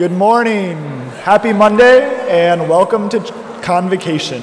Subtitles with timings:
[0.00, 0.78] Good morning.
[1.24, 3.20] Happy Monday and welcome to
[3.60, 4.42] Convocation.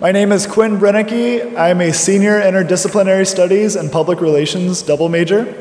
[0.00, 1.54] My name is Quinn Brennicky.
[1.54, 5.54] I'm a senior interdisciplinary studies and public relations double major.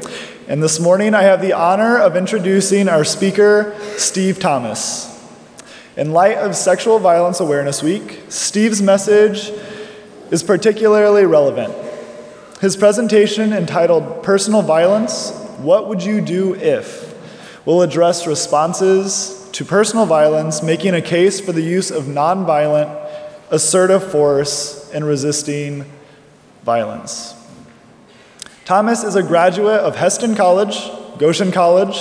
[0.48, 5.22] And this morning I have the honor of introducing our speaker, Steve Thomas.
[5.98, 9.52] In light of Sexual Violence Awareness Week, Steve's message
[10.32, 11.74] is particularly relevant.
[12.62, 17.13] His presentation, entitled Personal Violence What Would You Do If?
[17.66, 23.10] Will address responses to personal violence, making a case for the use of nonviolent,
[23.52, 25.86] assertive force in resisting
[26.64, 27.36] violence.
[28.66, 31.98] Thomas is a graduate of Hesston College, Goshen College,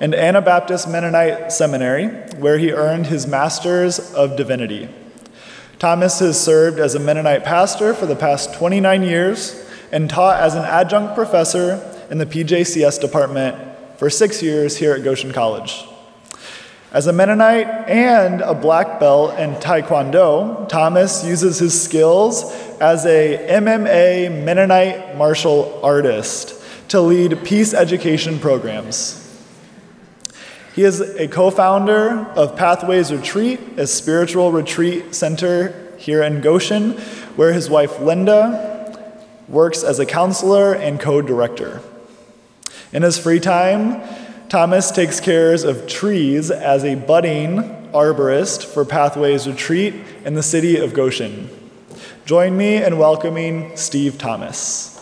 [0.00, 2.06] and Anabaptist Mennonite Seminary,
[2.36, 4.88] where he earned his Master's of Divinity.
[5.78, 10.54] Thomas has served as a Mennonite pastor for the past 29 years and taught as
[10.54, 13.69] an adjunct professor in the PJCS department
[14.00, 15.84] for six years here at Goshen College.
[16.90, 23.46] As a Mennonite and a black belt in Taekwondo, Thomas uses his skills as a
[23.46, 29.18] MMA Mennonite martial artist to lead peace education programs.
[30.74, 36.92] He is a co founder of Pathways Retreat, a spiritual retreat center here in Goshen,
[37.36, 38.98] where his wife Linda
[39.46, 41.82] works as a counselor and co director.
[42.92, 44.02] In his free time,
[44.48, 47.58] Thomas takes care of trees as a budding
[47.92, 51.48] arborist for Pathways Retreat in the city of Goshen.
[52.24, 54.96] Join me in welcoming Steve Thomas.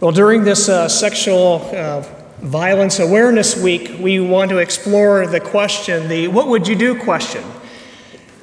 [0.00, 2.00] Well, during this uh, Sexual uh,
[2.40, 7.44] Violence Awareness Week, we want to explore the question, the what would you do question.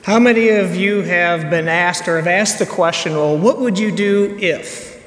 [0.03, 3.79] How many of you have been asked or have asked the question, well, what would
[3.79, 5.01] you do if?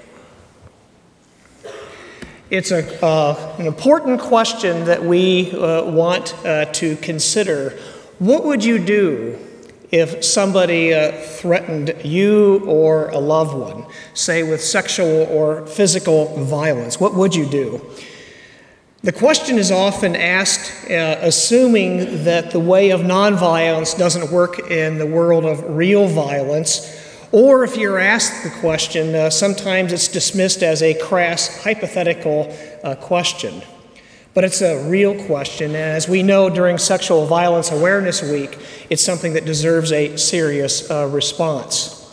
[2.49, 7.79] It's a, uh, an important question that we uh, want uh, to consider.
[8.21, 9.39] What would you do
[9.91, 13.85] if somebody uh, threatened you or a loved one,
[14.15, 16.99] say with sexual or physical violence?
[16.99, 17.83] What would you do?
[19.07, 24.99] The question is often asked uh, assuming that the way of nonviolence doesn't work in
[24.99, 26.93] the world of real violence,
[27.31, 32.53] or if you're asked the question, uh, sometimes it's dismissed as a crass hypothetical
[32.83, 33.63] uh, question.
[34.35, 38.59] But it's a real question, and as we know during Sexual Violence Awareness Week,
[38.91, 42.06] it's something that deserves a serious uh, response.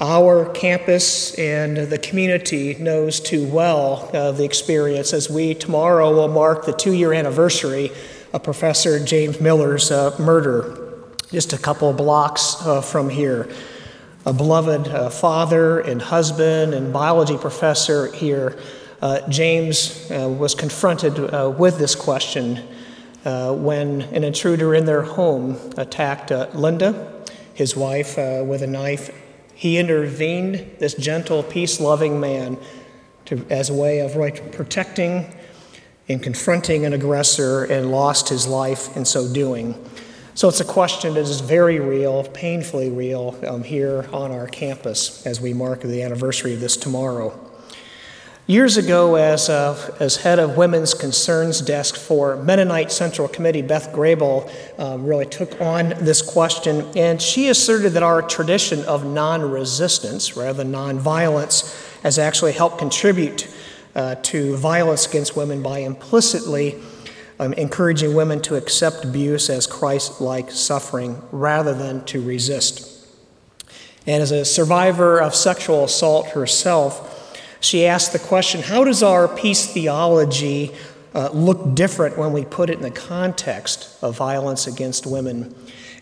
[0.00, 6.28] Our campus and the community knows too well uh, the experience as we tomorrow will
[6.28, 7.90] mark the two year anniversary
[8.32, 13.50] of Professor James Miller's uh, murder, just a couple blocks uh, from here.
[14.24, 18.56] A beloved uh, father and husband and biology professor here,
[19.02, 21.18] uh, James uh, was confronted
[21.58, 22.62] with this question
[23.24, 29.10] when an intruder in their home attacked Linda, his wife, with a knife
[29.58, 32.56] he intervened, this gentle, peace loving man,
[33.24, 35.34] to, as a way of right, protecting
[36.08, 39.74] and confronting an aggressor and lost his life in so doing.
[40.36, 45.26] So it's a question that is very real, painfully real, um, here on our campus
[45.26, 47.36] as we mark the anniversary of this tomorrow.
[48.48, 54.50] Years ago, as, as head of Women's Concerns Desk for Mennonite Central Committee, Beth Graybill
[54.78, 60.34] um, really took on this question, and she asserted that our tradition of non resistance
[60.34, 63.54] rather than non violence has actually helped contribute
[63.94, 66.80] uh, to violence against women by implicitly
[67.38, 73.06] um, encouraging women to accept abuse as Christ like suffering rather than to resist.
[74.06, 77.16] And as a survivor of sexual assault herself,
[77.60, 80.72] she asked the question how does our peace theology
[81.14, 85.54] uh, look different when we put it in the context of violence against women?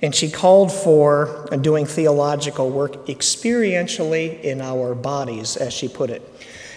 [0.03, 6.23] And she called for doing theological work experientially in our bodies, as she put it.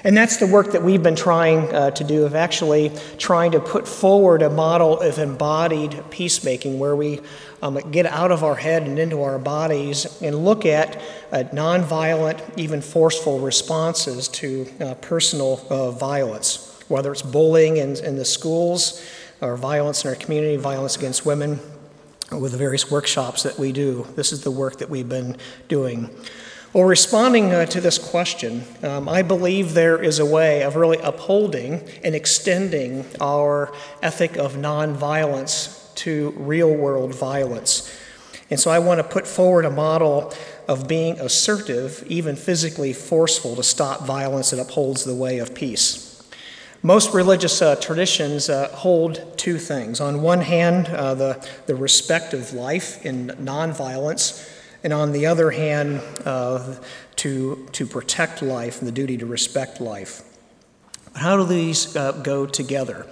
[0.03, 3.59] And that's the work that we've been trying uh, to do, of actually trying to
[3.59, 7.19] put forward a model of embodied peacemaking where we
[7.61, 11.01] um, get out of our head and into our bodies and look at
[11.31, 18.15] uh, nonviolent, even forceful responses to uh, personal uh, violence, whether it's bullying in, in
[18.15, 19.05] the schools
[19.41, 21.59] or violence in our community, violence against women,
[22.31, 24.05] with the various workshops that we do.
[24.15, 26.09] This is the work that we've been doing.
[26.71, 30.99] Well, responding uh, to this question, um, I believe there is a way of really
[30.99, 33.73] upholding and extending our
[34.03, 37.95] ethic of nonviolence to real world violence.
[38.49, 40.33] And so I want to put forward a model
[40.67, 46.07] of being assertive, even physically forceful, to stop violence that upholds the way of peace.
[46.81, 49.99] Most religious uh, traditions uh, hold two things.
[49.99, 54.49] On one hand, uh, the, the respect of life in nonviolence,
[54.83, 56.75] and on the other hand, uh,
[57.17, 60.23] to, to protect life and the duty to respect life.
[61.15, 63.05] How do these uh, go together?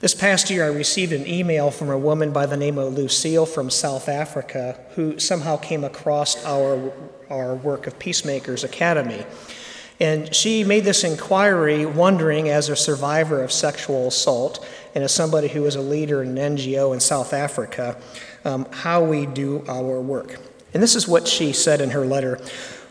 [0.00, 3.44] This past year, I received an email from a woman by the name of Lucille
[3.44, 6.92] from South Africa who somehow came across our,
[7.28, 9.26] our work of Peacemakers Academy.
[9.98, 14.64] And she made this inquiry wondering, as a survivor of sexual assault
[14.94, 18.00] and as somebody who is a leader in an NGO in South Africa,
[18.44, 20.38] um, how we do our work.
[20.74, 22.38] And this is what she said in her letter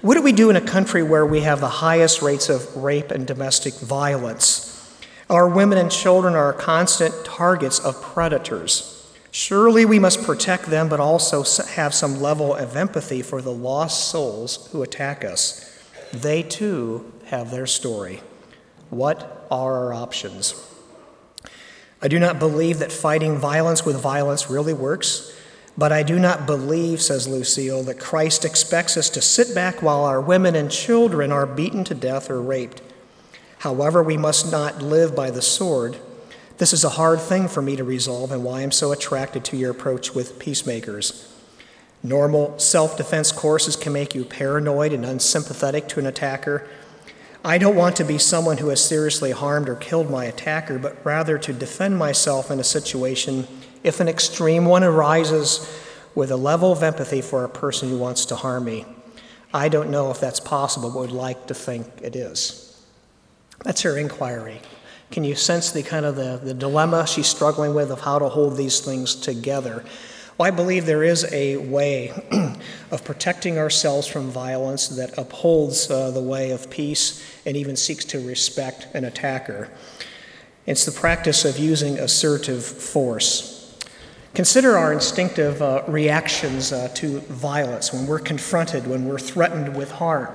[0.01, 3.11] What do we do in a country where we have the highest rates of rape
[3.11, 4.76] and domestic violence?
[5.29, 8.93] Our women and children are constant targets of predators.
[9.29, 11.43] Surely we must protect them, but also
[11.73, 15.63] have some level of empathy for the lost souls who attack us.
[16.13, 18.21] They too have their story.
[18.89, 20.65] What are our options?
[22.01, 25.35] I do not believe that fighting violence with violence really works,
[25.77, 30.05] but I do not believe, says Lucille, that Christ expects us to sit back while
[30.05, 32.81] our women and children are beaten to death or raped.
[33.59, 35.97] However, we must not live by the sword.
[36.57, 39.57] This is a hard thing for me to resolve, and why I'm so attracted to
[39.57, 41.33] your approach with peacemakers.
[42.03, 46.67] Normal self defense courses can make you paranoid and unsympathetic to an attacker.
[47.43, 50.97] I don't want to be someone who has seriously harmed or killed my attacker, but
[51.05, 53.47] rather to defend myself in a situation
[53.83, 55.67] if an extreme one arises
[56.13, 58.85] with a level of empathy for a person who wants to harm me.
[59.53, 62.66] I don't know if that's possible, but would like to think it is.
[63.67, 64.61] That's her inquiry.
[65.11, 68.29] Can you sense the kind of the, the dilemma she's struggling with of how to
[68.29, 69.83] hold these things together?
[70.37, 72.11] Well, I believe there is a way
[72.91, 78.05] of protecting ourselves from violence that upholds uh, the way of peace and even seeks
[78.05, 79.69] to respect an attacker.
[80.65, 83.77] It's the practice of using assertive force.
[84.33, 89.91] Consider our instinctive uh, reactions uh, to violence when we're confronted, when we're threatened with
[89.91, 90.33] harm.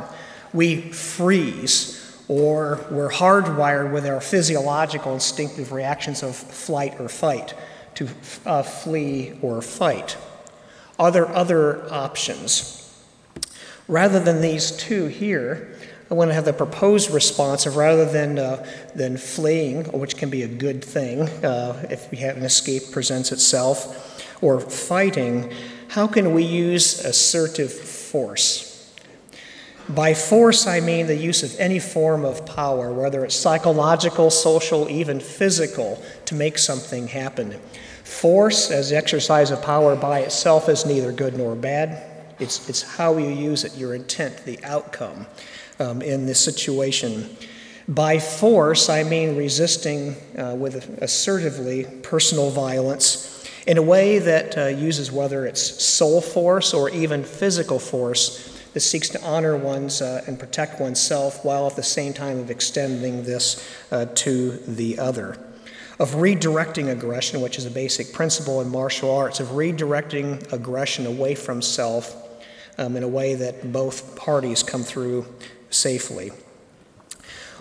[0.52, 2.02] We freeze
[2.32, 7.52] or we're hardwired with our physiological instinctive reactions of flight or fight
[7.94, 8.08] to
[8.46, 10.16] uh, flee or fight.
[10.98, 12.78] Are there other options?
[13.86, 15.76] Rather than these two here,
[16.10, 20.30] I want to have the proposed response of rather than, uh, than fleeing, which can
[20.30, 25.52] be a good thing uh, if we have an escape presents itself, or fighting,
[25.88, 28.71] how can we use assertive force?
[29.88, 34.88] By force, I mean the use of any form of power, whether it's psychological, social,
[34.88, 37.58] even physical, to make something happen.
[38.04, 42.04] Force, as the exercise of power by itself, is neither good nor bad.
[42.38, 45.26] It's, it's how you use it, your intent, the outcome
[45.78, 47.36] um, in this situation.
[47.88, 54.66] By force, I mean resisting uh, with assertively personal violence in a way that uh,
[54.66, 60.24] uses whether it's soul force or even physical force that seeks to honor one's uh,
[60.26, 65.38] and protect oneself while at the same time of extending this uh, to the other.
[65.98, 71.34] Of redirecting aggression, which is a basic principle in martial arts, of redirecting aggression away
[71.34, 72.16] from self
[72.78, 75.26] um, in a way that both parties come through
[75.70, 76.32] safely.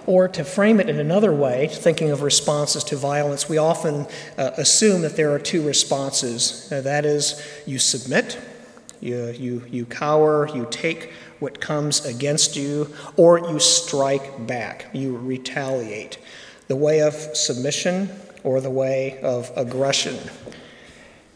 [0.07, 4.07] Or to frame it in another way, thinking of responses to violence, we often
[4.37, 6.71] uh, assume that there are two responses.
[6.71, 8.39] Uh, that is, you submit,
[9.01, 15.17] you, you, you cower, you take what comes against you, or you strike back, you
[15.17, 16.19] retaliate.
[16.67, 18.09] The way of submission
[18.43, 20.17] or the way of aggression.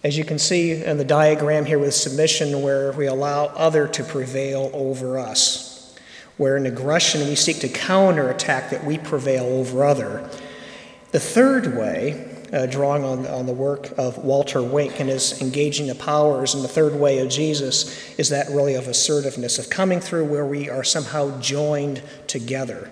[0.03, 4.03] As you can see in the diagram here with submission, where we allow other to
[4.03, 5.95] prevail over us,
[6.37, 10.29] where in aggression we seek to counterattack that we prevail over other.
[11.11, 15.87] The third way uh, drawing on, on the work of Walter Wink and his engaging
[15.87, 19.99] the powers in the third way of Jesus, is that really of assertiveness, of coming
[19.99, 22.89] through where we are somehow joined together,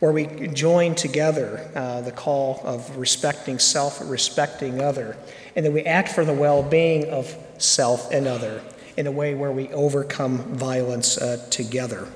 [0.00, 5.16] where we join together uh, the call of respecting self, respecting other,
[5.54, 8.62] and that we act for the well being of self and other
[8.96, 12.08] in a way where we overcome violence uh, together.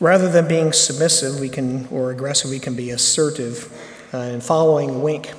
[0.00, 3.70] Rather than being submissive, we can, or aggressive, we can be assertive
[4.12, 5.32] and following Wink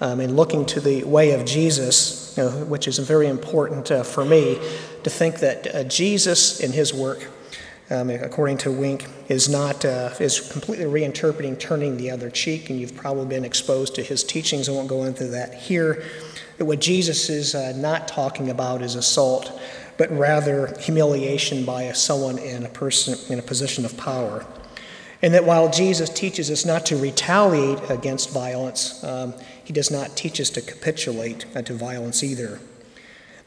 [0.00, 4.02] um, and looking to the way of Jesus, you know, which is very important uh,
[4.02, 4.58] for me
[5.02, 7.28] to think that uh, Jesus in his work,
[7.90, 12.80] um, according to Wink, is not uh, is completely reinterpreting turning the other cheek, and
[12.80, 14.68] you've probably been exposed to his teachings.
[14.68, 16.04] I won't go into that here,
[16.58, 19.60] that what Jesus is uh, not talking about is assault,
[19.96, 24.44] but rather humiliation by someone in a person in a position of power.
[25.22, 30.16] And that while Jesus teaches us not to retaliate against violence, um, he does not
[30.16, 32.60] teach us to capitulate uh, to violence either.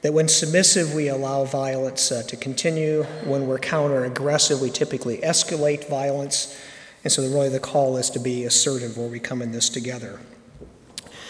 [0.02, 3.04] That when submissive, we allow violence uh, to continue.
[3.24, 6.58] When we're counter aggressive, we typically escalate violence.
[7.04, 10.20] And so, really, the call is to be assertive where we come in this together.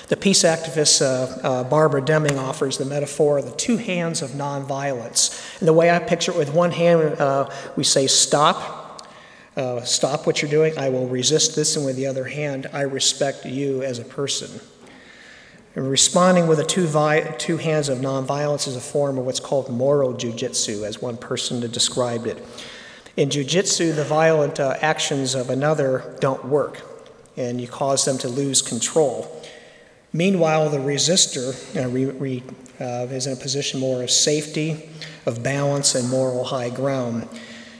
[0.09, 4.31] The peace activist uh, uh, Barbara Deming offers the metaphor of the two hands of
[4.31, 5.59] nonviolence.
[5.59, 8.78] And the way I picture it, with one hand, uh, we say, Stop,
[9.55, 11.75] uh, stop what you're doing, I will resist this.
[11.75, 14.61] And with the other hand, I respect you as a person.
[15.75, 19.39] And responding with a two, vi- two hands of nonviolence is a form of what's
[19.39, 22.43] called moral jujitsu, as one person described it.
[23.15, 26.81] In jujitsu, the violent uh, actions of another don't work,
[27.37, 29.41] and you cause them to lose control.
[30.11, 32.43] Meanwhile, the resistor uh, re, re,
[32.79, 34.89] uh, is in a position more of safety,
[35.25, 37.27] of balance, and moral high ground.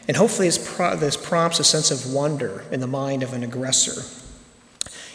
[0.10, 3.44] And hopefully, this, pro- this prompts a sense of wonder in the mind of an
[3.44, 4.02] aggressor.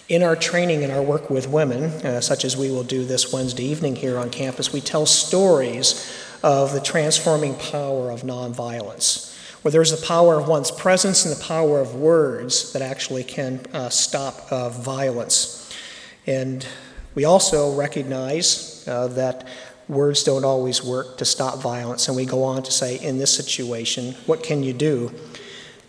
[0.08, 3.32] In our training and our work with women, uh, such as we will do this
[3.32, 9.72] Wednesday evening here on campus, we tell stories of the transforming power of nonviolence, where
[9.72, 13.88] there's the power of one's presence and the power of words that actually can uh,
[13.88, 15.76] stop uh, violence.
[16.24, 16.64] And
[17.16, 19.48] we also recognize uh, that
[19.88, 23.32] words don't always work to stop violence, and we go on to say, in this
[23.32, 25.12] situation, what can you do?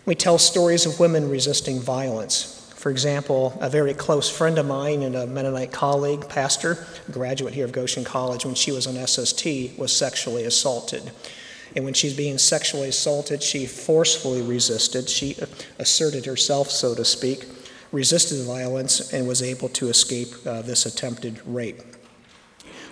[0.04, 2.52] We tell stories of women resisting violence.
[2.76, 7.64] For example, a very close friend of mine and a Mennonite colleague, pastor, graduate here
[7.64, 11.10] of Goshen College, when she was on SST, was sexually assaulted.
[11.74, 15.08] And when she's being sexually assaulted, she forcefully resisted.
[15.08, 15.36] She
[15.78, 17.46] asserted herself, so to speak
[17.92, 21.80] resisted violence and was able to escape uh, this attempted rape.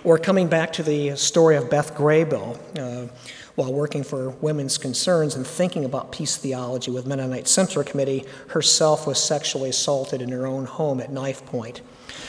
[0.04, 3.10] Or coming back to the story of Beth Graybill, uh,
[3.54, 9.06] while working for Women's Concerns and thinking about peace theology with Mennonite Central Committee, herself
[9.06, 11.80] was sexually assaulted in her own home at knife point.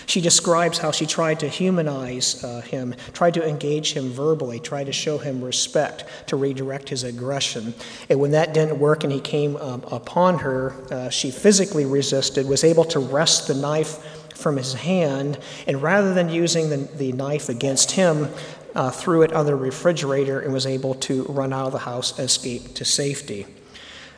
[0.05, 4.85] She describes how she tried to humanize uh, him, tried to engage him verbally, tried
[4.85, 7.73] to show him respect, to redirect his aggression.
[8.09, 12.47] And when that didn't work and he came um, upon her, uh, she physically resisted,
[12.47, 17.11] was able to wrest the knife from his hand, and rather than using the, the
[17.11, 18.29] knife against him,
[18.75, 22.19] uh, threw it on the refrigerator and was able to run out of the house,
[22.19, 23.45] escape to safety.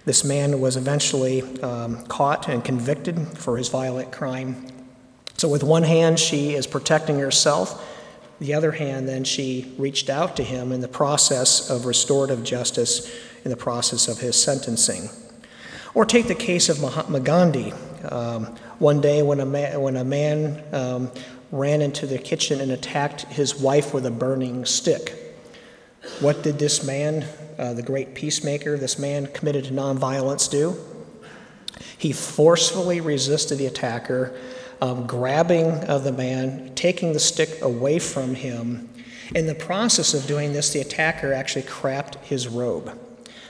[0.06, 4.68] This man was eventually um, caught and convicted for his violent crime
[5.38, 7.88] so, with one hand, she is protecting herself.
[8.40, 13.08] The other hand, then, she reached out to him in the process of restorative justice,
[13.46, 15.10] in the process of his sentencing.
[15.94, 17.72] Or take the case of Mahatma Gandhi.
[18.06, 18.46] Um,
[18.80, 21.12] one day, when a man, when a man um,
[21.52, 25.16] ran into the kitchen and attacked his wife with a burning stick,
[26.20, 27.26] what did this man,
[27.58, 30.78] uh, the great peacemaker, this man committed to nonviolence, do?
[31.98, 34.40] He forcefully resisted the attacker
[34.82, 38.90] um, grabbing of the man, taking the stick away from him.
[39.36, 42.98] In the process of doing this, the attacker actually crapped his robe.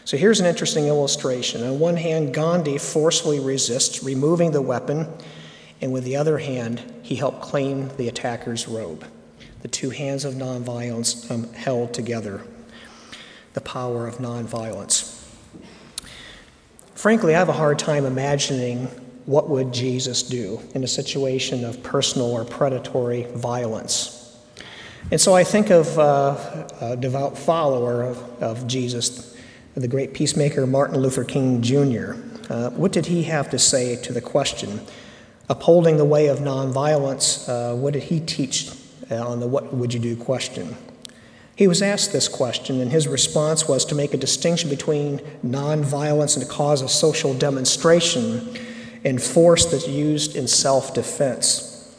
[0.07, 1.65] So here's an interesting illustration.
[1.65, 5.05] On one hand, Gandhi forcefully resists, removing the weapon,
[5.81, 9.05] and with the other hand, he helped claim the attacker's robe.
[9.63, 12.41] The two hands of nonviolence um, held together.
[13.51, 15.21] The power of nonviolence.
[16.95, 18.85] Frankly, I have a hard time imagining
[19.25, 24.39] what would Jesus do in a situation of personal or predatory violence?
[25.11, 29.33] And so I think of uh, a devout follower of, of Jesus,
[29.81, 32.13] the great peacemaker Martin Luther King Jr.
[32.49, 34.81] Uh, what did he have to say to the question?
[35.49, 38.71] Upholding the way of nonviolence, uh, what did he teach
[39.11, 40.75] uh, on the what would you do question?
[41.55, 46.35] He was asked this question, and his response was to make a distinction between nonviolence
[46.35, 48.57] and the cause of social demonstration
[49.03, 51.95] and force that's used in self defense.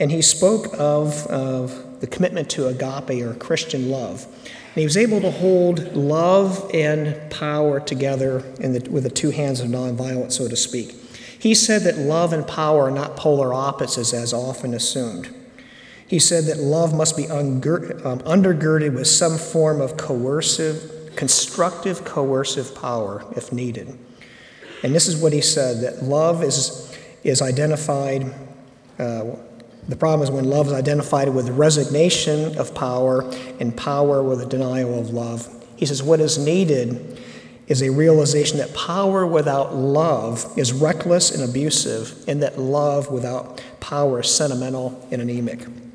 [0.00, 4.26] And he spoke of, of the commitment to agape or Christian love.
[4.74, 8.40] And he was able to hold love and power together
[8.74, 10.94] the, with the two hands of nonviolence, so to speak.
[11.38, 15.34] He said that love and power are not polar opposites as often assumed.
[16.06, 22.04] He said that love must be ungir- um, undergirded with some form of coercive, constructive
[22.04, 23.98] coercive power if needed.
[24.82, 28.32] And this is what he said that love is, is identified,
[28.98, 29.24] uh,
[29.88, 33.22] the problem is when love is identified with resignation of power
[33.58, 35.48] and power with a denial of love.
[35.76, 37.18] He says what is needed
[37.68, 43.62] is a realization that power without love is reckless and abusive, and that love without
[43.80, 45.64] power is sentimental and anemic.
[45.64, 45.90] And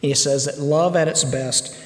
[0.00, 1.78] he says that love at its best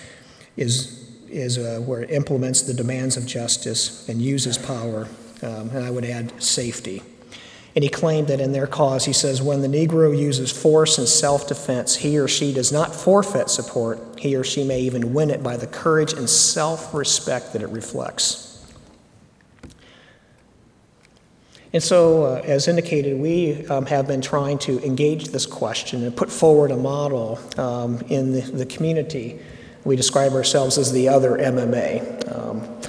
[0.56, 5.08] is, is uh, where it implements the demands of justice and uses power,
[5.42, 7.02] um, and I would add safety.
[7.76, 11.06] And he claimed that in their cause, he says, when the Negro uses force and
[11.06, 14.00] self defense, he or she does not forfeit support.
[14.18, 17.68] He or she may even win it by the courage and self respect that it
[17.68, 18.46] reflects.
[21.74, 26.16] And so, uh, as indicated, we um, have been trying to engage this question and
[26.16, 29.38] put forward a model um, in the, the, community.
[29.84, 32.34] We describe ourselves as the other MMA.
[32.34, 32.80] Um,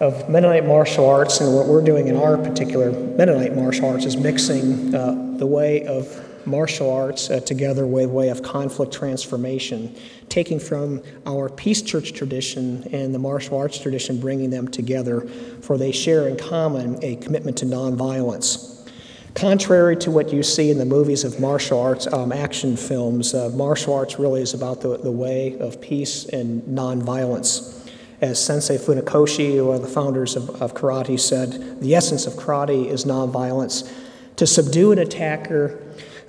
[0.00, 4.16] of Mennonite martial arts, and what we're doing in our particular Mennonite martial arts is
[4.16, 9.94] mixing uh, the way of martial arts uh, together with way of conflict transformation,
[10.28, 15.22] taking from our peace church tradition and the martial arts tradition, bringing them together,
[15.62, 18.88] for they share in common a commitment to nonviolence.
[19.34, 23.50] Contrary to what you see in the movies of martial arts um, action films, uh,
[23.50, 27.75] martial arts really is about the, the way of peace and nonviolence.
[28.20, 32.86] As Sensei Funakoshi, one of the founders of, of karate, said, the essence of karate
[32.86, 33.92] is nonviolence.
[34.36, 35.82] To subdue an attacker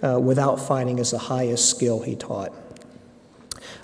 [0.03, 2.51] uh, without fighting is the highest skill, he taught.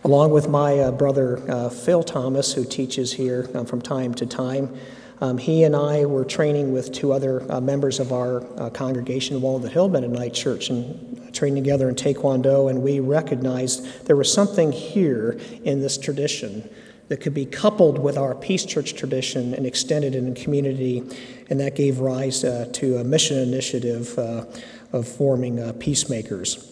[0.03, 4.25] Along with my uh, brother uh, Phil Thomas, who teaches here um, from time to
[4.25, 4.75] time,
[5.21, 9.39] um, he and I were training with two other uh, members of our uh, congregation,
[9.39, 14.73] Walnut Hill Mennonite Church, and training together in Taekwondo, and we recognized there was something
[14.73, 16.69] here in this tradition
[17.09, 21.03] that could be coupled with our Peace Church tradition and extended in the community,
[21.49, 24.45] and that gave rise uh, to a mission initiative uh,
[24.93, 26.69] of forming uh, peacemakers.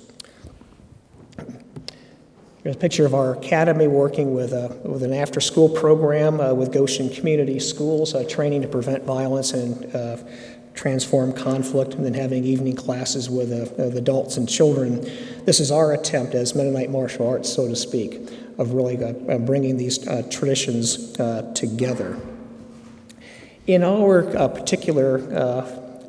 [2.64, 6.40] Here's a picture of our academy working with, a, uh, with an after school program
[6.40, 9.92] uh, with Goshen Community Schools, uh, training to prevent violence and
[10.74, 15.02] transform conflict, and then having evening classes with, with adults and children.
[15.44, 18.30] This is our attempt as Mennonite martial arts, so to speak,
[18.62, 19.98] of really uh, bringing these
[20.30, 21.14] traditions
[21.54, 22.18] together.
[23.68, 25.20] In our particular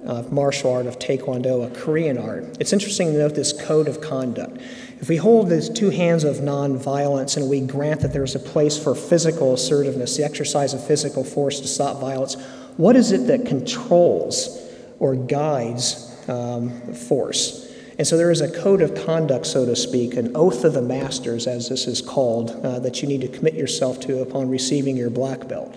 [0.06, 2.56] uh, martial art of Taekwondo, a Korean art.
[2.58, 4.58] It's interesting to note this code of conduct.
[5.00, 8.82] If we hold these two hands of nonviolence and we grant that there's a place
[8.82, 12.34] for physical assertiveness, the exercise of physical force to stop violence,
[12.76, 14.60] what is it that controls
[14.98, 17.71] or guides um, force?
[18.02, 20.82] And so there is a code of conduct, so to speak, an oath of the
[20.82, 24.96] masters, as this is called, uh, that you need to commit yourself to upon receiving
[24.96, 25.76] your black belt.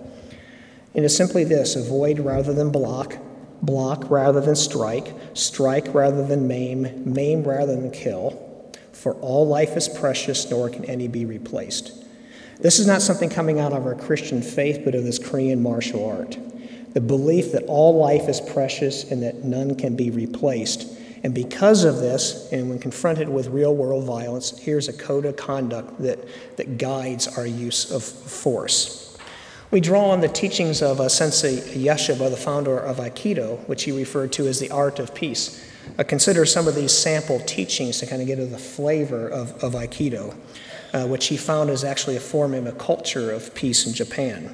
[0.96, 3.20] And it's simply this avoid rather than block,
[3.62, 8.74] block rather than strike, strike rather than maim, maim rather than kill.
[8.92, 11.92] For all life is precious, nor can any be replaced.
[12.60, 16.04] This is not something coming out of our Christian faith, but of this Korean martial
[16.10, 16.40] art.
[16.92, 20.88] The belief that all life is precious and that none can be replaced.
[21.26, 25.36] And because of this, and when confronted with real world violence, here's a code of
[25.36, 26.20] conduct that,
[26.58, 29.18] that guides our use of force.
[29.72, 33.92] We draw on the teachings of uh, Sensei Ueshiba, the founder of Aikido, which he
[33.92, 35.68] referred to as the art of peace.
[35.98, 39.64] Uh, consider some of these sample teachings to kind of get to the flavor of,
[39.64, 40.38] of Aikido,
[40.94, 44.54] uh, which he found is actually a form of a culture of peace in Japan.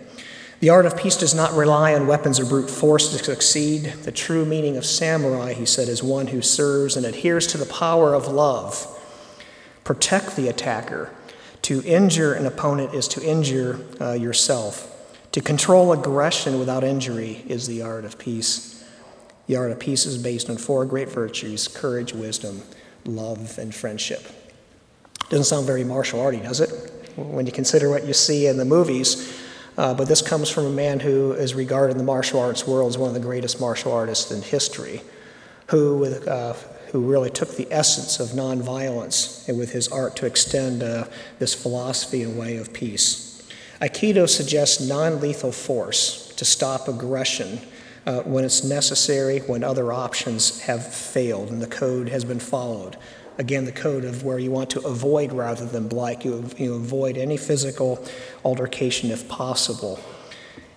[0.62, 3.96] The art of peace does not rely on weapons or brute force to succeed.
[4.04, 7.66] The true meaning of samurai, he said, is one who serves and adheres to the
[7.66, 8.88] power of love.
[9.84, 11.10] Protect the attacker.
[11.64, 14.88] To injure an opponent is to injure uh, yourself.
[15.32, 18.88] To control aggression without injury is the art of peace.
[19.48, 22.62] The art of peace is based on four great virtues courage, wisdom,
[23.04, 24.28] love, and friendship.
[25.30, 26.70] Doesn't sound very martial arty, does it?
[27.16, 29.41] When you consider what you see in the movies.
[29.78, 32.90] Uh, but this comes from a man who is regarded in the martial arts world
[32.90, 35.02] as one of the greatest martial artists in history,
[35.68, 36.54] who, uh,
[36.92, 41.06] who really took the essence of nonviolence and with his art to extend uh,
[41.40, 43.42] this philosophy and way of peace.
[43.82, 47.60] Aikido suggests non lethal force to stop aggression
[48.06, 52.98] uh, when it's necessary, when other options have failed and the code has been followed.
[53.42, 56.24] Again, the code of where you want to avoid rather than blight.
[56.24, 58.06] You, you avoid any physical
[58.46, 60.00] altercation if possible.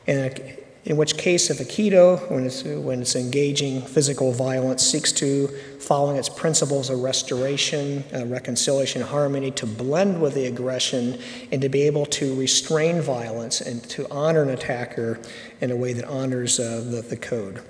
[0.06, 5.48] And in which case, if Aikido, when it's, when it's engaging physical violence, seeks to,
[5.78, 11.18] following its principles of restoration, uh, reconciliation, harmony, to blend with the aggression
[11.52, 15.20] and to be able to restrain violence and to honor an attacker
[15.60, 17.62] in a way that honors uh, the, the code.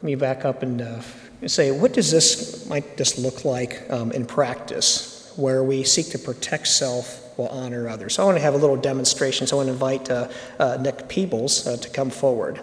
[0.00, 1.02] Let me back up and uh,
[1.46, 6.18] say, what does this might this look like um, in practice, where we seek to
[6.18, 8.14] protect self while honor others.
[8.14, 9.46] So I want to have a little demonstration.
[9.46, 12.60] So I want to invite uh, uh, Nick Peebles uh, to come forward.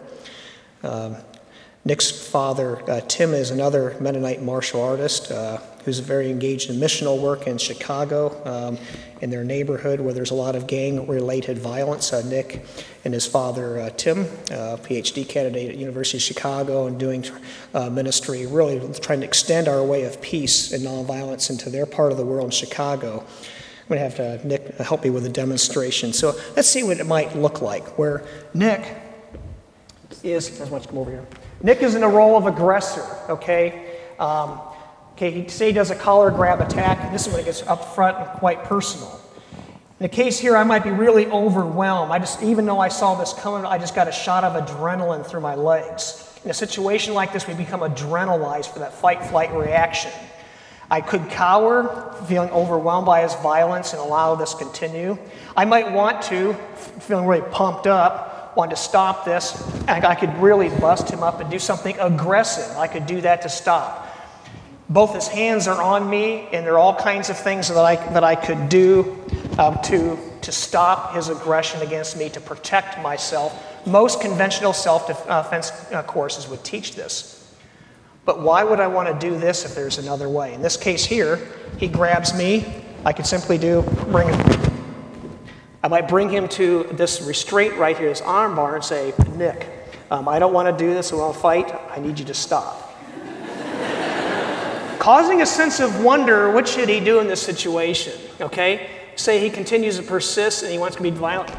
[0.81, 1.17] Um,
[1.85, 7.17] Nick's father, uh, Tim, is another Mennonite martial artist uh, who's very engaged in missional
[7.17, 8.77] work in Chicago, um,
[9.21, 12.11] in their neighborhood where there's a lot of gang related violence.
[12.11, 12.65] Uh, Nick
[13.05, 17.23] and his father, uh, Tim, uh, PhD candidate at University of Chicago, and doing
[17.73, 22.11] uh, ministry, really trying to extend our way of peace and nonviolence into their part
[22.11, 23.19] of the world in Chicago.
[23.19, 26.11] I'm going to have to Nick help me with a demonstration.
[26.11, 27.97] So let's see what it might look like.
[27.97, 28.93] Where Nick
[30.21, 31.25] is, let's come over here.
[31.63, 34.01] Nick is in a role of aggressor, okay?
[34.19, 34.59] Um,
[35.17, 37.63] okay, he, say he does a collar grab attack, and this is when it gets
[37.63, 39.19] up front and quite personal.
[39.99, 42.11] In the case here, I might be really overwhelmed.
[42.11, 45.25] I just, even though I saw this coming, I just got a shot of adrenaline
[45.25, 46.23] through my legs.
[46.45, 50.11] In a situation like this, we become adrenalized for that fight flight reaction.
[50.91, 55.17] I could cower, feeling overwhelmed by his violence, and allow this continue.
[55.55, 56.53] I might want to,
[56.99, 61.39] feeling really pumped up, want to stop this, and I could really bust him up
[61.39, 62.77] and do something aggressive.
[62.77, 64.06] I could do that to stop.
[64.89, 67.95] Both his hands are on me, and there are all kinds of things that I,
[68.13, 69.21] that I could do
[69.59, 73.85] um, to, to stop his aggression against me, to protect myself.
[73.85, 77.55] Most conventional self defense uh, courses would teach this.
[78.25, 80.53] But why would I want to do this if there's another way?
[80.53, 81.39] In this case here,
[81.77, 82.83] he grabs me.
[83.05, 84.67] I could simply do bring him
[85.83, 89.69] I might bring him to this restraint right here, this armbar, and say, Nick,
[90.11, 91.13] um, I don't want to do this.
[91.13, 91.73] We want to fight.
[91.89, 92.86] I need you to stop.
[95.07, 98.11] Causing a sense of wonder, what should he do in this situation?
[98.41, 98.89] Okay?
[99.15, 101.49] Say he continues to persist and he wants to be violent.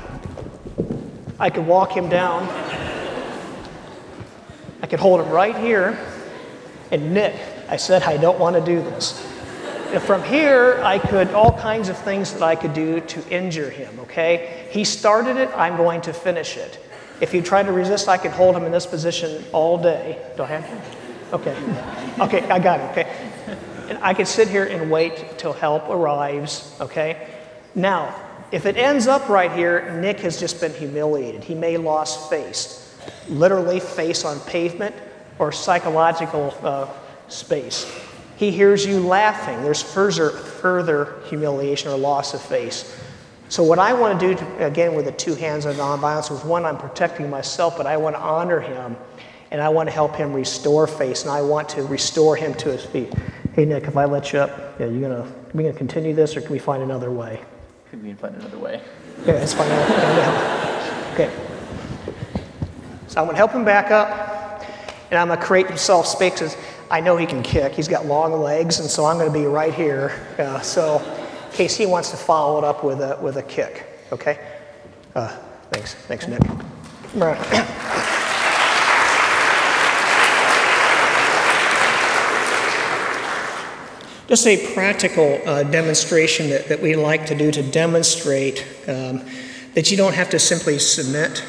[1.40, 2.46] I could walk him down.
[4.82, 5.98] I could hold him right here.
[6.90, 9.26] And Nick, I said, I don't want to do this.
[9.94, 13.70] And from here, I could, all kinds of things that I could do to injure
[13.70, 14.68] him, okay?
[14.72, 16.84] He started it, I'm going to finish it.
[17.22, 20.22] If he tried to resist, I could hold him in this position all day.
[20.36, 20.78] Do I have him?
[21.32, 21.56] Okay.
[22.20, 23.27] Okay, I got it, okay?
[23.88, 27.28] And I could sit here and wait till help arrives, okay?
[27.74, 28.14] Now,
[28.52, 31.44] if it ends up right here, Nick has just been humiliated.
[31.44, 32.96] He may lost face,
[33.28, 34.94] literally face on pavement
[35.38, 36.88] or psychological uh,
[37.28, 37.90] space.
[38.36, 39.62] He hears you laughing.
[39.62, 42.96] There's further, further humiliation or loss of face.
[43.48, 46.44] So, what I want to do, to, again, with the two hands of nonviolence, is
[46.44, 48.96] one, I'm protecting myself, but I want to honor him
[49.50, 52.70] and I want to help him restore face and I want to restore him to
[52.70, 53.12] his feet.
[53.58, 56.36] Hey, Nick, if I let you up, yeah, you gonna, we going to continue this
[56.36, 57.40] or can we find another way?
[57.90, 58.80] Can we find another way?
[59.26, 61.12] Yeah, let's find another way.
[61.14, 61.30] Okay.
[63.08, 64.64] So, I'm going to help him back up
[65.10, 66.56] and I'm going to create himself spaces.
[66.88, 67.72] I know he can kick.
[67.72, 70.12] He's got long legs, and so I'm going to be right here.
[70.38, 71.00] Uh, so,
[71.50, 73.88] in case he wants to follow it up with a, with a kick.
[74.12, 74.38] Okay?
[75.16, 75.36] Uh,
[75.72, 75.94] thanks.
[75.94, 76.42] Thanks, Nick.
[84.28, 89.24] Just a practical uh, demonstration that, that we like to do to demonstrate um,
[89.72, 91.42] that you don't have to simply submit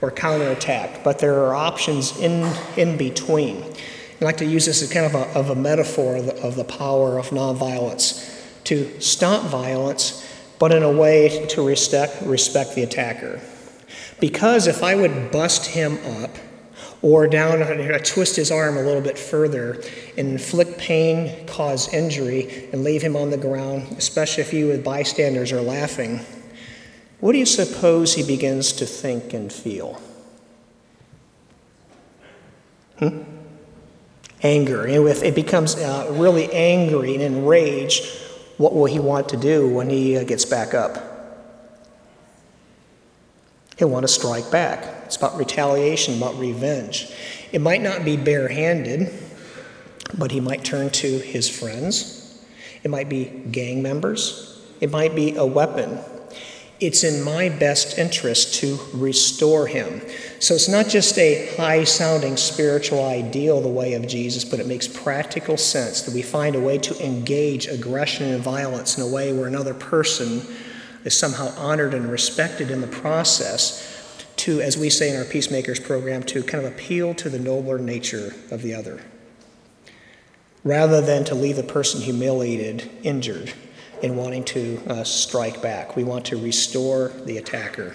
[0.00, 3.62] or counterattack, but there are options in, in between.
[3.62, 6.56] I like to use this as kind of a, of a metaphor of the, of
[6.56, 10.26] the power of nonviolence to stop violence,
[10.58, 13.38] but in a way to respect, respect the attacker.
[14.18, 16.30] Because if I would bust him up,
[17.04, 17.58] or down,
[18.02, 19.82] twist his arm a little bit further,
[20.16, 24.82] and inflict pain, cause injury, and leave him on the ground, especially if you with
[24.82, 26.20] bystanders are laughing,
[27.20, 30.00] what do you suppose he begins to think and feel?
[32.98, 33.22] Hmm?
[34.44, 34.84] anger.
[34.84, 38.06] And if it becomes uh, really angry and enraged,
[38.58, 41.13] what will he want to do when he uh, gets back up?
[43.78, 45.04] He'll want to strike back.
[45.06, 47.12] It's about retaliation, about revenge.
[47.52, 49.12] It might not be barehanded,
[50.16, 52.44] but he might turn to his friends.
[52.82, 54.62] It might be gang members.
[54.80, 55.98] It might be a weapon.
[56.80, 60.02] It's in my best interest to restore him.
[60.40, 64.66] So it's not just a high sounding spiritual ideal, the way of Jesus, but it
[64.66, 69.06] makes practical sense that we find a way to engage aggression and violence in a
[69.06, 70.42] way where another person
[71.04, 73.90] is somehow honored and respected in the process
[74.36, 77.78] to, as we say in our Peacemakers program, to kind of appeal to the nobler
[77.78, 79.02] nature of the other.
[80.64, 83.52] Rather than to leave the person humiliated, injured,
[84.02, 85.96] in wanting to uh, strike back.
[85.96, 87.94] We want to restore the attacker.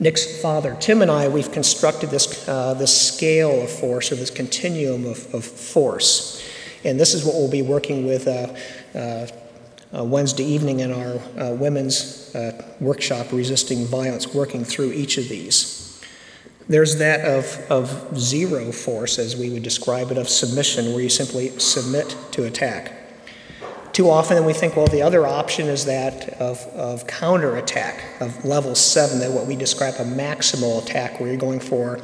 [0.00, 4.30] Nick's father, Tim and I, we've constructed this, uh, this scale of force or this
[4.30, 6.44] continuum of, of force.
[6.84, 9.26] And this is what we'll be working with uh,
[9.96, 15.28] uh, Wednesday evening in our uh, women's uh, workshop, Resisting Violence, working through each of
[15.28, 16.00] these.
[16.68, 21.08] There's that of, of zero force, as we would describe it, of submission, where you
[21.08, 22.92] simply submit to attack.
[23.92, 28.74] Too often we think, well, the other option is that of, of counterattack, of level
[28.74, 32.00] seven, that what we describe a maximal attack, where you're going for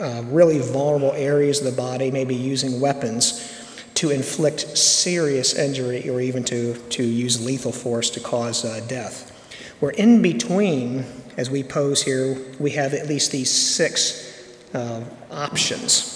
[0.00, 3.53] uh, really vulnerable areas of the body, maybe using weapons
[3.94, 9.30] to inflict serious injury or even to, to use lethal force to cause uh, death.
[9.80, 11.04] We're in between,
[11.36, 16.10] as we pose here, we have at least these six uh, options.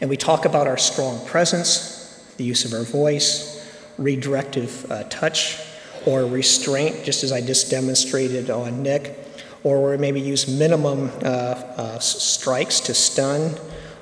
[0.00, 3.56] And we talk about our strong presence, the use of our voice,
[3.98, 5.58] redirective uh, touch
[6.04, 9.18] or restraint, just as I just demonstrated on Nick,
[9.64, 13.56] or maybe use minimum uh, uh, strikes to stun,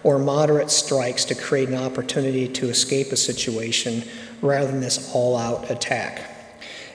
[0.05, 4.05] or moderate strikes to create an opportunity to escape a situation
[4.41, 6.31] rather than this all out attack.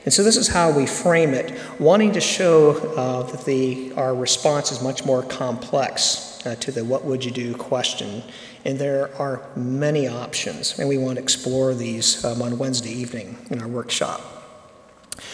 [0.06, 4.16] And so, this is how we frame it, wanting to show uh, that the, our
[4.16, 8.24] response is much more complex uh, to the what would you do question
[8.66, 13.38] and there are many options, and we want to explore these um, on Wednesday evening
[13.50, 14.22] in our workshop.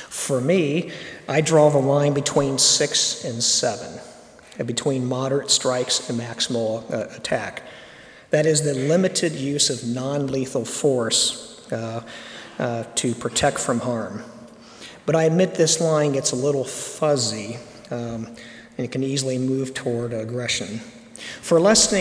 [0.09, 0.91] For me,
[1.27, 3.99] I draw the line between six and seven,
[4.63, 7.63] between moderate strikes and maximal uh, attack.
[8.29, 12.03] That is the limited use of non lethal force uh,
[12.59, 14.23] uh, to protect from harm.
[15.05, 17.57] But I admit this line gets a little fuzzy
[17.91, 18.27] um,
[18.77, 20.79] and it can easily move toward aggression.
[21.41, 21.91] For less,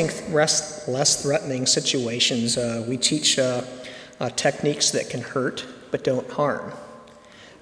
[0.88, 3.62] less threatening situations, uh, we teach uh,
[4.21, 6.73] uh, techniques that can hurt but don't harm.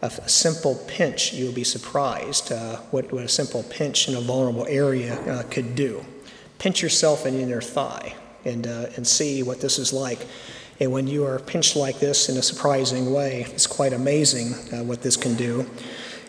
[0.03, 4.67] A, simple pinch, you'll be surprised uh, what, what, a simple pinch in a vulnerable
[4.67, 6.05] area uh, could do.
[6.59, 10.27] Pinch yourself in your thigh and, uh, and see what this is like.
[10.81, 14.53] And when you are pinched like this in a surprising way, it's quite amazing
[14.89, 15.67] what this can do.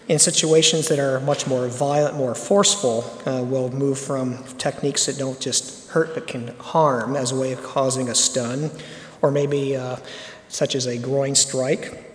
[0.10, 5.18] In situations that are much more violent, more forceful, uh, we'll move from techniques that
[5.18, 8.70] don't just hurt but can harm as a way of causing a stun,
[9.22, 9.96] or maybe uh,
[10.50, 12.13] such as a groin strike,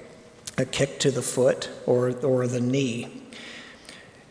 [0.59, 3.18] a kick to the foot, or, or the knee.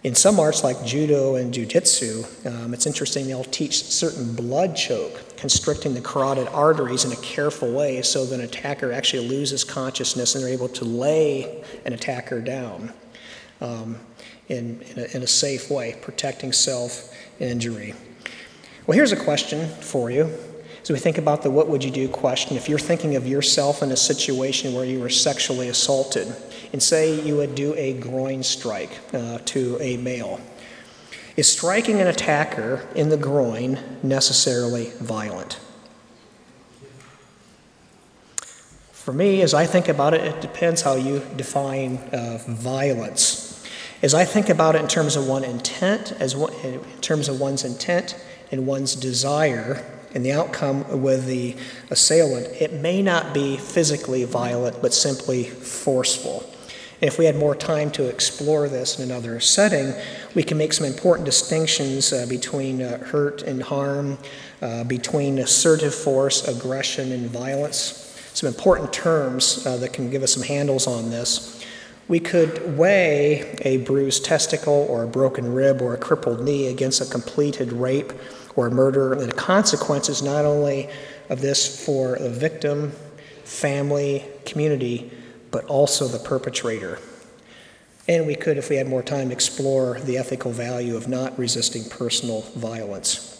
[0.03, 5.35] In some arts like judo and jujitsu, um, it's interesting they'll teach certain blood choke,
[5.37, 10.35] constricting the carotid arteries in a careful way so that an attacker actually loses consciousness
[10.35, 12.93] and they're able to lay an attacker down
[13.59, 13.97] um,
[14.49, 17.93] in, in a, in a safe way, protecting self injury.
[18.85, 20.31] Well, here's a question for you.
[20.87, 23.83] As we think about the what would you do question, if you're thinking of yourself
[23.83, 26.33] in a situation where you were sexually assaulted,
[26.71, 30.39] and say you would do a groin strike uh, to a male,
[31.35, 35.59] is striking an attacker in the groin necessarily violent?
[38.93, 43.61] For me, as I think about it, it depends how you define uh, violence.
[44.01, 47.41] As I think about it in terms of one intent, as one, in terms of
[47.41, 48.15] one's intent
[48.51, 49.83] and one's desire,
[50.17, 51.55] and the outcome with the
[51.91, 56.43] assailant, it may not be physically violent, but simply forceful.
[57.01, 59.93] If we had more time to explore this in another setting,
[60.33, 64.17] we can make some important distinctions uh, between uh, hurt and harm,
[64.59, 68.19] uh, between assertive force, aggression, and violence.
[68.33, 71.63] Some important terms uh, that can give us some handles on this.
[72.07, 77.01] We could weigh a bruised testicle or a broken rib or a crippled knee against
[77.01, 78.13] a completed rape
[78.57, 80.89] or murder the consequences not only
[81.29, 82.91] of this for the victim,
[83.45, 85.09] family, community,
[85.51, 86.99] but also the perpetrator.
[88.09, 91.89] And we could, if we had more time, explore the ethical value of not resisting
[91.89, 93.33] personal violence.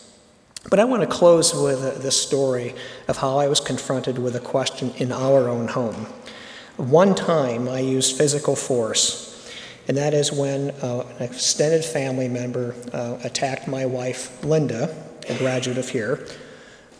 [0.70, 2.76] But I want to close with this story
[3.08, 6.08] of how I was confronted with a question in our own home.
[6.76, 9.50] One time I used physical force,
[9.88, 15.38] and that is when uh, an extended family member uh, attacked my wife, Linda, a
[15.38, 16.26] graduate of here,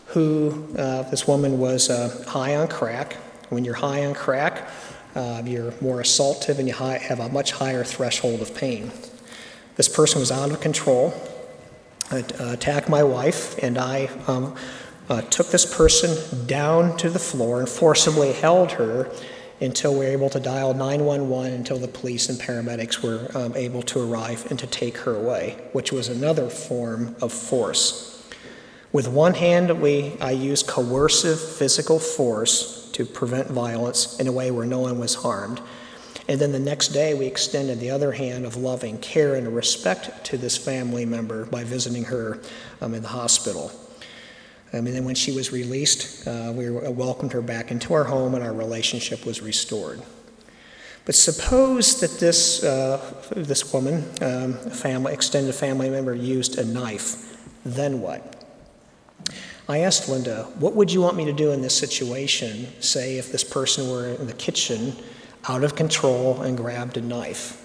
[0.06, 3.14] who uh, this woman was uh, high on crack.
[3.50, 4.68] When you're high on crack,
[5.14, 8.90] uh, you're more assaultive and you high, have a much higher threshold of pain.
[9.76, 11.14] This person was out of control,
[12.10, 14.54] attacked my wife, and I um,
[15.08, 19.10] uh, took this person down to the floor and forcibly held her
[19.60, 23.82] until we were able to dial 911 until the police and paramedics were um, able
[23.82, 28.07] to arrive and to take her away, which was another form of force.
[28.92, 34.50] With one hand, we, I used coercive physical force to prevent violence in a way
[34.50, 35.60] where no one was harmed.
[36.26, 40.24] And then the next day, we extended the other hand of loving care and respect
[40.26, 42.40] to this family member by visiting her
[42.80, 43.70] um, in the hospital.
[44.72, 48.34] Um, and then when she was released, uh, we welcomed her back into our home
[48.34, 50.02] and our relationship was restored.
[51.06, 53.00] But suppose that this, uh,
[53.34, 57.28] this woman, um, family, extended family member, used a knife
[57.64, 58.37] then what?
[59.70, 62.68] I asked Linda, what would you want me to do in this situation?
[62.80, 64.96] Say, if this person were in the kitchen,
[65.46, 67.64] out of control, and grabbed a knife.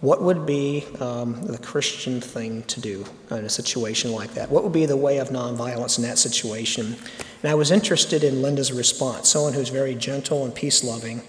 [0.00, 4.48] What would be um, the Christian thing to do in a situation like that?
[4.48, 6.96] What would be the way of nonviolence in that situation?
[7.42, 11.22] And I was interested in Linda's response, someone who's very gentle and peace loving.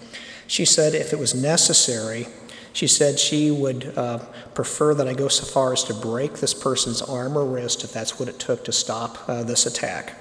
[0.46, 2.28] She said if it was necessary,
[2.72, 4.18] she said she would uh,
[4.54, 7.92] prefer that I go so far as to break this person's arm or wrist if
[7.92, 10.16] that's what it took to stop uh, this attack.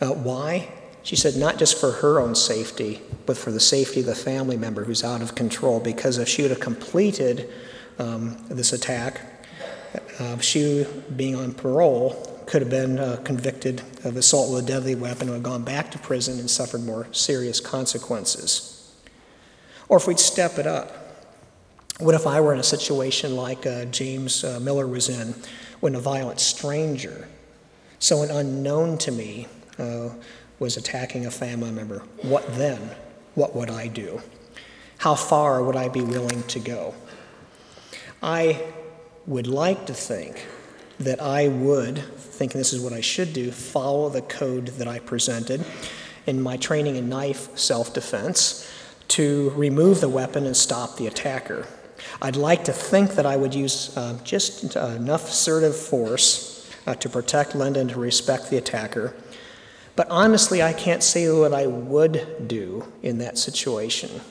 [0.00, 0.72] Uh, why?
[1.02, 4.56] She said, not just for her own safety, but for the safety of the family
[4.56, 5.80] member who's out of control.
[5.80, 7.50] Because if she would have completed
[7.98, 9.20] um, this attack,
[10.18, 10.86] uh, she,
[11.16, 15.34] being on parole, could have been uh, convicted of assault with a deadly weapon and
[15.34, 18.92] have gone back to prison and suffered more serious consequences.
[19.88, 20.99] Or if we'd step it up,
[22.00, 25.34] what if I were in a situation like uh, James uh, Miller was in,
[25.80, 27.28] when a violent stranger,
[27.98, 29.46] someone unknown to me,
[29.78, 30.10] uh,
[30.58, 32.90] was attacking a family member, what then?
[33.34, 34.20] What would I do?
[34.98, 36.94] How far would I be willing to go?
[38.22, 38.62] I
[39.26, 40.46] would like to think
[40.98, 44.98] that I would, thinking this is what I should do, follow the code that I
[44.98, 45.64] presented
[46.26, 48.70] in my training in knife self defense
[49.08, 51.66] to remove the weapon and stop the attacker.
[52.22, 57.08] I'd like to think that I would use uh, just enough assertive force uh, to
[57.08, 59.14] protect Linda and to respect the attacker
[60.00, 64.22] but honestly, I can't say what I would do in that situation.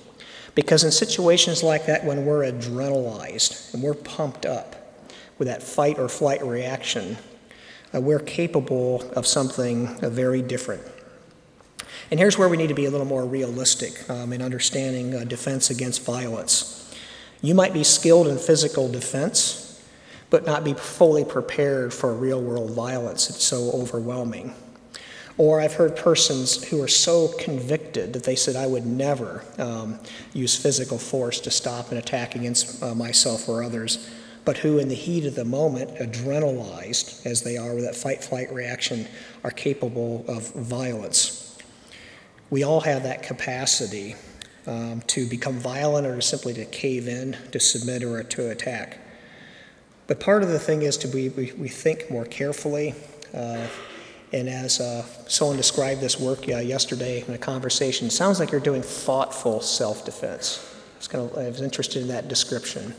[0.56, 4.76] Because in situations like that, when we're adrenalized and we're pumped up
[5.38, 7.18] with that fight or flight reaction,
[7.94, 10.82] uh, we're capable of something uh, very different.
[12.10, 15.24] And here's where we need to be a little more realistic um, in understanding uh,
[15.24, 16.79] defense against violence.
[17.42, 19.82] You might be skilled in physical defense,
[20.30, 23.30] but not be fully prepared for real world violence.
[23.30, 24.54] It's so overwhelming.
[25.38, 29.98] Or I've heard persons who are so convicted that they said, I would never um,
[30.34, 34.10] use physical force to stop an attack against uh, myself or others,
[34.44, 38.22] but who, in the heat of the moment, adrenalized as they are with that fight
[38.22, 39.08] flight reaction,
[39.46, 41.58] are capable of violence.
[42.50, 44.16] We all have that capacity
[44.68, 49.00] um, to become violent or simply to cave in, to submit, or to attack.
[50.08, 52.96] But part of the thing is to be, we, we think more carefully.
[53.34, 53.68] Uh,
[54.32, 58.62] and as uh, someone described this work uh, yesterday in a conversation, sounds like you're
[58.62, 60.66] doing thoughtful self defense.
[61.14, 62.94] I I was interested in that description.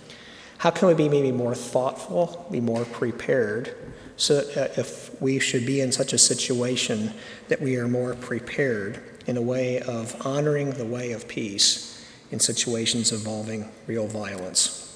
[0.58, 3.74] How can we be maybe more thoughtful, be more prepared,
[4.20, 7.14] so uh, if we should be in such a situation,
[7.48, 12.38] that we are more prepared in a way of honoring the way of peace in
[12.38, 14.86] situations involving real violence?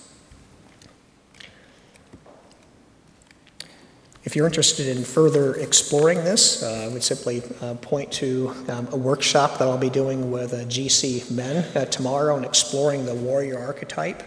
[4.24, 8.88] If you're interested in further exploring this, uh, I would simply uh, point to um,
[8.92, 13.14] a workshop that I'll be doing with uh, GC Men uh, tomorrow on exploring the
[13.14, 14.22] warrior archetype.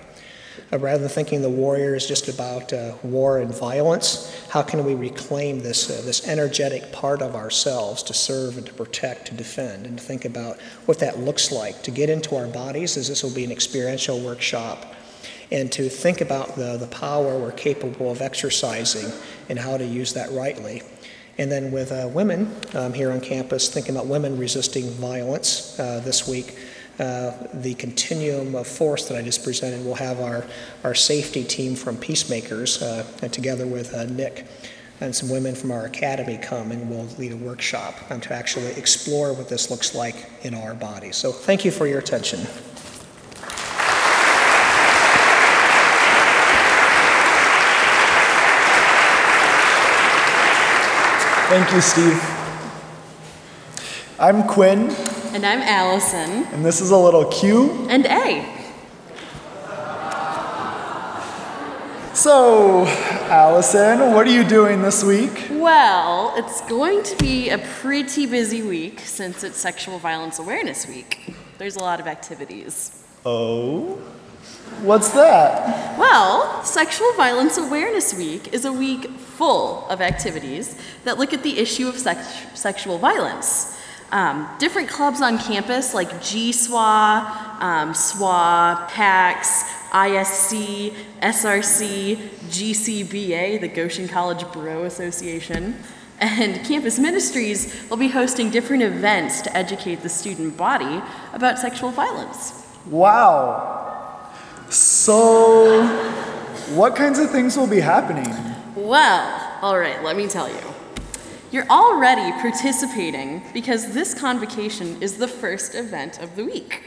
[0.71, 4.83] Uh, rather than thinking the warrior is just about uh, war and violence, how can
[4.83, 9.85] we reclaim this, this energetic part of ourselves to serve and to protect, to defend,
[9.85, 13.23] and to think about what that looks like, to get into our bodies, as this
[13.23, 14.95] will be an experiential workshop
[15.51, 19.11] and to think about the, the power we're capable of exercising
[19.49, 20.81] and how to use that rightly.
[21.37, 26.01] And then with uh, women um, here on campus, thinking about women resisting violence uh,
[26.03, 26.57] this week,
[26.99, 30.45] uh, the continuum of force that I just presented We'll have our,
[30.83, 34.47] our safety team from Peacemakers, uh, together with uh, Nick
[34.99, 38.71] and some women from our academy come and we'll lead a workshop um, to actually
[38.71, 41.11] explore what this looks like in our body.
[41.11, 42.39] So thank you for your attention.
[51.49, 52.21] Thank you, Steve.
[54.19, 55.06] I'm Quinn.
[55.37, 56.45] And I'm Allison.
[56.45, 57.85] And this is a little Q.
[57.91, 58.43] And A.
[62.15, 62.87] So,
[63.29, 65.49] Allison, what are you doing this week?
[65.51, 71.35] Well, it's going to be a pretty busy week since it's Sexual Violence Awareness Week.
[71.59, 73.05] There's a lot of activities.
[73.23, 74.01] Oh?
[74.81, 75.99] What's that?
[75.99, 81.59] Well, Sexual Violence Awareness Week is a week full of activities that look at the
[81.59, 83.76] issue of sex- sexual violence.
[84.11, 92.15] Um, different clubs on campus like GSWA, um, SWA, PAX, ISC, SRC,
[92.49, 95.75] GCBA, the Goshen College Bro Association,
[96.19, 101.01] and campus ministries will be hosting different events to educate the student body
[101.33, 102.65] about sexual violence.
[102.85, 104.29] Wow.
[104.69, 105.85] So,
[106.73, 108.33] what kinds of things will be happening?
[108.75, 110.76] Well, all right, let me tell you.
[111.49, 116.83] You're already participating because this convocation is the first event of the week.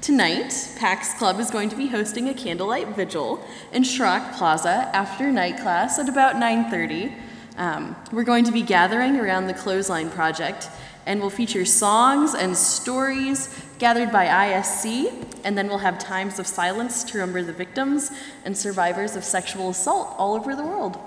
[0.00, 5.32] Tonight, PAX Club is going to be hosting a candlelight vigil in Schrock Plaza after
[5.32, 7.12] night class at about 9:30.
[7.56, 10.70] Um, we're going to be gathering around the Clothesline Project,
[11.06, 13.48] and we'll feature songs and stories
[13.80, 15.10] gathered by ISC,
[15.42, 18.12] and then we'll have times of silence to remember the victims
[18.44, 21.00] and survivors of sexual assault all over the world.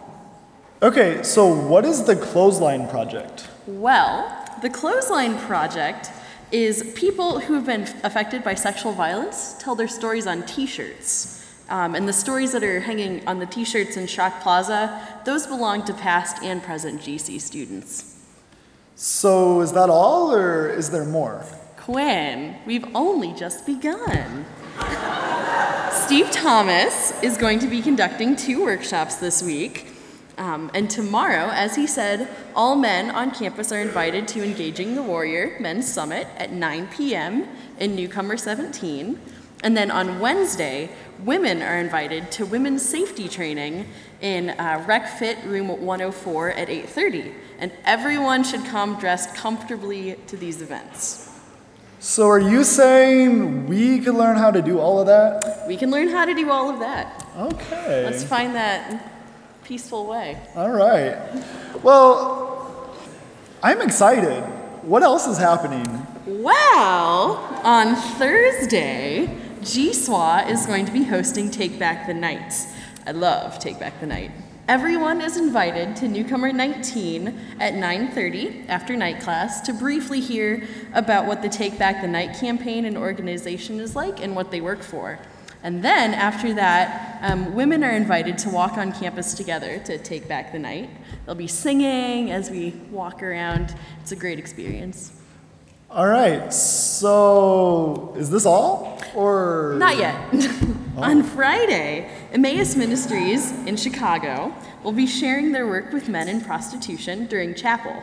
[0.80, 3.48] Okay, so what is the Clothesline Project?
[3.66, 6.12] Well, the Clothesline Project
[6.52, 11.44] is people who have been affected by sexual violence tell their stories on T-shirts.
[11.70, 15.84] Um, and the stories that are hanging on the T-shirts in Schrock Plaza, those belong
[15.86, 18.16] to past and present GC students.
[18.96, 21.44] So is that all, or is there more?
[21.78, 24.46] Quinn, we've only just begun.
[25.92, 29.96] Steve Thomas is going to be conducting two workshops this week.
[30.38, 35.02] Um, and tomorrow, as he said, all men on campus are invited to Engaging the
[35.02, 37.48] Warrior Men's Summit at 9 p.m.
[37.80, 39.20] in Newcomer 17.
[39.64, 40.92] And then on Wednesday,
[41.24, 43.88] women are invited to women's safety training
[44.22, 47.34] in uh, Rec Fit Room 104 at 8:30.
[47.58, 51.24] And everyone should come dressed comfortably to these events.
[52.00, 55.66] So are you saying we could learn how to do all of that?
[55.68, 57.26] We can learn how to do all of that.
[57.36, 58.04] Okay.
[58.06, 59.17] Let's find that
[59.68, 60.40] peaceful way.
[60.56, 61.18] All right.
[61.84, 62.96] Well,
[63.62, 64.42] I'm excited.
[64.84, 66.08] What else is happening?
[66.26, 69.28] Well, on Thursday,
[69.60, 72.54] GSWA is going to be hosting Take Back the Night.
[73.06, 74.32] I love Take Back the Night.
[74.70, 81.26] Everyone is invited to Newcomer 19 at 9:30 after night class to briefly hear about
[81.26, 84.82] what the Take Back the Night campaign and organization is like and what they work
[84.82, 85.20] for.
[85.64, 90.28] And then after that, um, women are invited to walk on campus together to take
[90.28, 90.90] back the night.
[91.26, 93.76] They'll be singing as we walk around.
[94.02, 95.12] It's a great experience.
[95.90, 96.54] All right.
[96.54, 100.16] So is this all, or Not yet.
[100.98, 104.52] On Friday, Emmaus Ministries in Chicago
[104.84, 107.96] will be sharing their work with men in prostitution during chapel.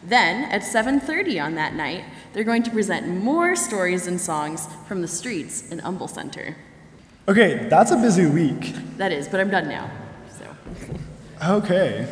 [0.00, 5.02] Then, at 7:30 on that night, they're going to present more stories and songs from
[5.02, 6.54] the streets in Umble Center.
[7.28, 8.74] Okay, that's a busy week.
[8.98, 9.90] That is, but I'm done now.
[10.38, 12.06] So, Okay.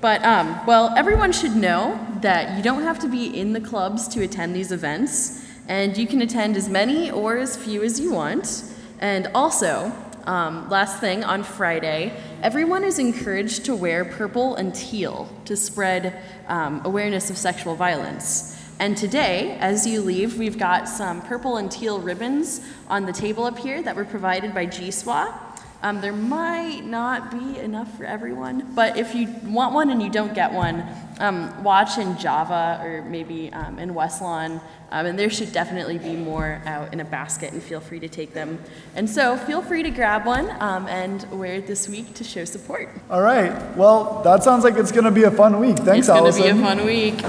[0.00, 4.08] but um, well, everyone should know that you don't have to be in the clubs
[4.08, 8.12] to attend these events, and you can attend as many or as few as you
[8.12, 8.64] want.
[9.00, 9.92] And also,
[10.24, 16.18] um, last thing on Friday, everyone is encouraged to wear purple and teal to spread
[16.48, 18.56] um, awareness of sexual violence.
[18.78, 23.44] And today, as you leave, we've got some purple and teal ribbons on the table
[23.44, 25.34] up here that were provided by GSWA.
[25.82, 30.10] Um, there might not be enough for everyone, but if you want one and you
[30.10, 30.84] don't get one,
[31.20, 34.60] um, watch in Java or maybe um, in Westlawn,
[34.90, 38.08] um, and there should definitely be more out in a basket, and feel free to
[38.08, 38.58] take them.
[38.94, 42.44] And so feel free to grab one um, and wear it this week to show
[42.44, 42.88] support.
[43.10, 43.76] All right.
[43.76, 45.76] Well, that sounds like it's going to be a fun week.
[45.78, 47.22] Thanks, it's going to be a fun week.